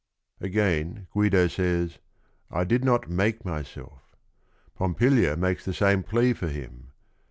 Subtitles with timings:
[0.39, 1.99] Again Guido says,
[2.49, 4.15] "I did not make myself."
[4.73, 6.87] Pompilia makes the same plea for him.